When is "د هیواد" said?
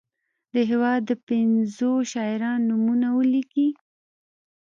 0.53-1.01